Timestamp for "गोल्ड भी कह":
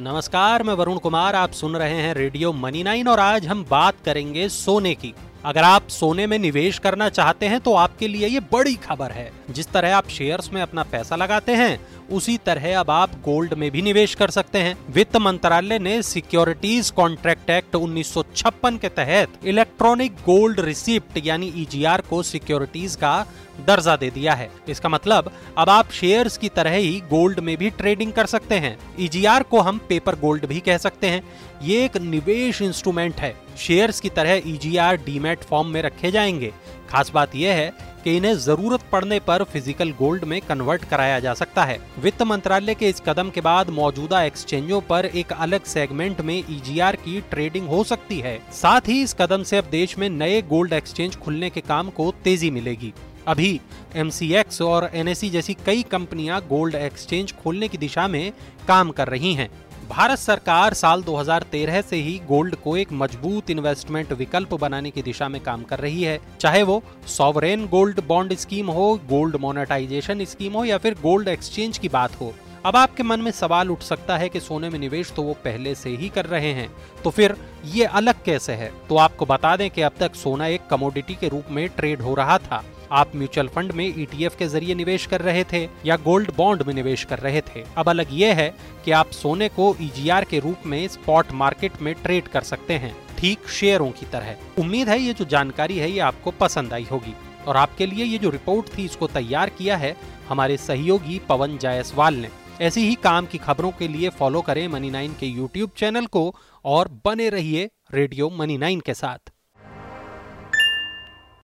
30.14-30.78